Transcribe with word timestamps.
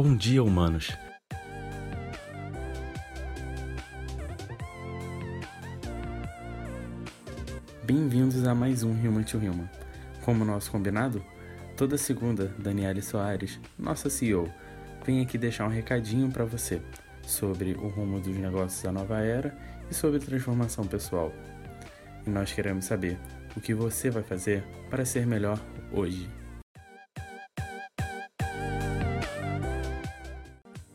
Bom 0.00 0.14
dia, 0.14 0.40
humanos. 0.44 0.96
Bem-vindos 7.82 8.46
a 8.46 8.54
mais 8.54 8.84
um 8.84 8.92
Human 8.92 9.24
to 9.24 9.38
Human. 9.38 9.68
Como 10.24 10.44
nosso 10.44 10.70
combinado, 10.70 11.20
toda 11.76 11.98
segunda, 11.98 12.54
Daniele 12.60 13.02
Soares, 13.02 13.58
nossa 13.76 14.08
CEO, 14.08 14.48
vem 15.04 15.20
aqui 15.20 15.36
deixar 15.36 15.66
um 15.66 15.72
recadinho 15.72 16.30
para 16.30 16.44
você 16.44 16.80
sobre 17.26 17.72
o 17.72 17.88
rumo 17.88 18.20
dos 18.20 18.36
negócios 18.36 18.80
da 18.80 18.92
nova 18.92 19.18
era 19.18 19.58
e 19.90 19.94
sobre 19.94 20.20
transformação 20.20 20.86
pessoal. 20.86 21.32
E 22.24 22.30
nós 22.30 22.52
queremos 22.52 22.84
saber 22.84 23.18
o 23.56 23.60
que 23.60 23.74
você 23.74 24.10
vai 24.10 24.22
fazer 24.22 24.62
para 24.88 25.04
ser 25.04 25.26
melhor 25.26 25.58
hoje. 25.90 26.37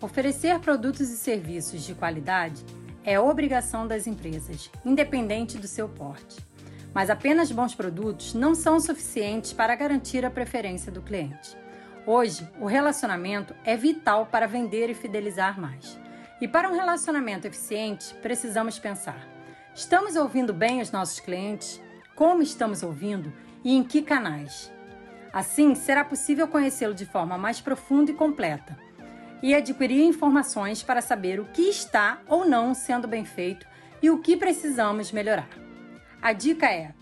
Oferecer 0.04 0.60
produtos 0.60 1.10
e 1.10 1.16
serviços 1.16 1.82
de 1.82 1.96
qualidade 1.96 2.62
é 3.06 3.18
obrigação 3.18 3.88
das 3.88 4.06
empresas, 4.06 4.70
independente 4.84 5.58
do 5.58 5.66
seu 5.66 5.88
porte. 5.88 6.46
Mas 6.94 7.10
apenas 7.10 7.54
bons 7.54 7.74
produtos 7.74 8.34
não 8.34 8.54
são 8.54 8.82
suficientes 8.82 9.54
para 9.54 9.74
garantir 9.78 10.26
a 10.26 10.30
preferência 10.30 10.92
do 10.92 11.02
cliente. 11.02 11.56
Hoje, 12.06 12.46
o 12.60 12.66
relacionamento 12.66 13.56
é 13.64 13.78
vital 13.78 14.26
para 14.26 14.46
vender 14.46 14.90
e 14.90 14.94
fidelizar 14.94 15.58
mais. 15.58 15.98
E 16.42 16.50
para 16.50 16.70
um 16.70 16.76
relacionamento 16.76 17.48
eficiente, 17.48 18.14
precisamos 18.16 18.78
pensar: 18.78 19.26
estamos 19.74 20.18
ouvindo 20.18 20.54
bem 20.54 20.82
os 20.82 20.92
nossos 20.92 21.22
clientes? 21.22 21.82
Como 22.14 22.44
estamos 22.44 22.84
ouvindo 22.84 23.32
e 23.64 23.74
em 23.74 23.82
que 23.82 24.02
canais? 24.02 24.70
Assim, 25.32 25.74
será 25.74 26.04
possível 26.04 26.46
conhecê-lo 26.46 26.94
de 26.94 27.06
forma 27.06 27.38
mais 27.38 27.62
profunda 27.62 28.12
e 28.12 28.14
completa 28.14 28.78
e 29.44 29.54
adquirir 29.54 30.04
informações 30.04 30.82
para 30.82 31.02
saber 31.02 31.40
o 31.40 31.46
que 31.46 31.64
está 31.64 32.20
ou 32.28 32.46
não 32.46 32.74
sendo 32.74 33.08
bem 33.08 33.26
feito 33.26 33.68
e 34.02 34.10
o 34.10 34.18
que 34.20 34.36
precisamos 34.36 35.12
melhorar. 35.12 35.50
A 36.20 36.34
dica 36.34 36.66
é 36.66 36.94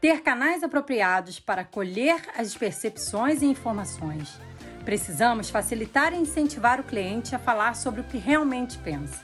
ter 0.00 0.22
canais 0.22 0.62
apropriados 0.62 1.38
para 1.38 1.64
colher 1.64 2.22
as 2.38 2.56
percepções 2.56 3.42
e 3.42 3.46
informações 3.46 4.40
Precisamos 4.84 5.50
facilitar 5.50 6.12
e 6.12 6.16
incentivar 6.16 6.80
o 6.80 6.84
cliente 6.84 7.34
a 7.34 7.38
falar 7.38 7.76
sobre 7.76 8.00
o 8.00 8.04
que 8.04 8.18
realmente 8.18 8.78
pensa. 8.78 9.22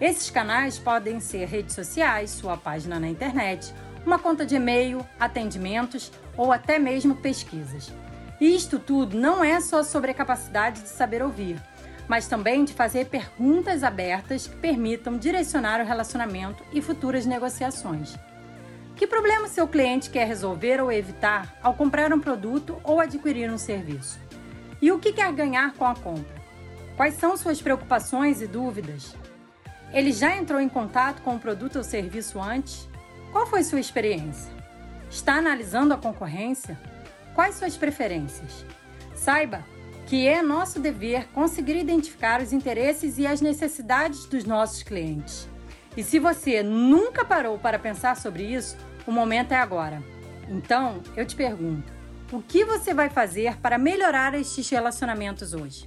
Esses 0.00 0.30
canais 0.30 0.78
podem 0.78 1.20
ser 1.20 1.46
redes 1.48 1.74
sociais, 1.74 2.30
sua 2.30 2.56
página 2.56 3.00
na 3.00 3.08
internet, 3.08 3.72
uma 4.04 4.18
conta 4.18 4.44
de 4.44 4.56
e-mail, 4.56 5.06
atendimentos 5.18 6.12
ou 6.36 6.52
até 6.52 6.78
mesmo 6.78 7.14
pesquisas. 7.16 7.92
Isto 8.40 8.78
tudo 8.78 9.16
não 9.16 9.42
é 9.42 9.60
só 9.60 9.82
sobre 9.82 10.10
a 10.10 10.14
capacidade 10.14 10.82
de 10.82 10.88
saber 10.88 11.22
ouvir, 11.22 11.62
mas 12.08 12.26
também 12.26 12.64
de 12.64 12.72
fazer 12.72 13.06
perguntas 13.06 13.82
abertas 13.82 14.46
que 14.46 14.56
permitam 14.56 15.16
direcionar 15.16 15.80
o 15.80 15.86
relacionamento 15.86 16.62
e 16.72 16.82
futuras 16.82 17.26
negociações. 17.26 18.16
Que 18.96 19.06
problema 19.06 19.48
seu 19.48 19.66
cliente 19.66 20.10
quer 20.10 20.26
resolver 20.26 20.80
ou 20.80 20.92
evitar 20.92 21.56
ao 21.62 21.74
comprar 21.74 22.12
um 22.12 22.20
produto 22.20 22.78
ou 22.84 23.00
adquirir 23.00 23.50
um 23.50 23.58
serviço? 23.58 24.18
E 24.80 24.92
o 24.92 24.98
que 24.98 25.12
quer 25.12 25.32
ganhar 25.32 25.72
com 25.74 25.86
a 25.86 25.94
compra? 25.94 26.42
Quais 26.96 27.14
são 27.14 27.36
suas 27.36 27.62
preocupações 27.62 28.42
e 28.42 28.46
dúvidas? 28.46 29.16
Ele 29.92 30.12
já 30.12 30.36
entrou 30.36 30.60
em 30.60 30.68
contato 30.68 31.22
com 31.22 31.36
o 31.36 31.38
produto 31.38 31.76
ou 31.76 31.84
serviço 31.84 32.40
antes? 32.40 32.88
Qual 33.30 33.46
foi 33.46 33.64
sua 33.64 33.80
experiência? 33.80 34.52
Está 35.10 35.34
analisando 35.34 35.94
a 35.94 35.98
concorrência? 35.98 36.78
Quais 37.34 37.54
suas 37.56 37.76
preferências? 37.76 38.64
Saiba 39.14 39.64
que 40.06 40.26
é 40.26 40.42
nosso 40.42 40.80
dever 40.80 41.26
conseguir 41.28 41.76
identificar 41.76 42.40
os 42.40 42.52
interesses 42.52 43.18
e 43.18 43.26
as 43.26 43.40
necessidades 43.40 44.26
dos 44.26 44.44
nossos 44.44 44.82
clientes. 44.82 45.48
E 45.96 46.02
se 46.02 46.18
você 46.18 46.62
nunca 46.62 47.24
parou 47.24 47.58
para 47.58 47.78
pensar 47.78 48.16
sobre 48.16 48.44
isso, 48.44 48.76
o 49.06 49.12
momento 49.12 49.52
é 49.52 49.56
agora. 49.56 50.02
Então, 50.48 51.00
eu 51.16 51.26
te 51.26 51.36
pergunto: 51.36 51.92
o 52.30 52.40
que 52.40 52.64
você 52.64 52.94
vai 52.94 53.10
fazer 53.10 53.56
para 53.58 53.78
melhorar 53.78 54.34
estes 54.34 54.68
relacionamentos 54.68 55.52
hoje? 55.52 55.86